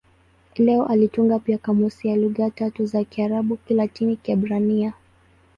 Leo 0.55 0.85
alitunga 0.85 1.39
pia 1.39 1.57
kamusi 1.57 2.07
ya 2.07 2.15
lugha 2.15 2.49
tatu 2.51 2.85
za 2.85 3.03
Kiarabu-Kilatini-Kiebrania. 3.03 4.93